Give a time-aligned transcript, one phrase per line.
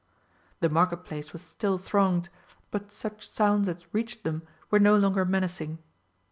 [0.61, 2.29] The market place was still thronged,
[2.71, 5.77] but such sounds as reached them were no longer menacing.